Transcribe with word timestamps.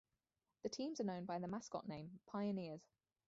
The 0.63 0.69
teams 0.69 0.99
are 0.99 1.03
known 1.03 1.25
by 1.25 1.37
the 1.37 1.47
mascot 1.47 1.87
name 1.87 2.21
"Pioneers". 2.25 2.81